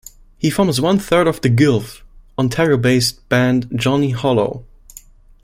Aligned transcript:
He 0.39 0.49
forms 0.49 0.81
one 0.81 0.97
third 0.97 1.27
of 1.27 1.41
the 1.41 1.49
Guelph, 1.49 2.03
Ontario 2.35 2.75
based 2.75 3.29
band 3.29 3.67
Johnny 3.75 4.09
Hollow. 4.09 4.65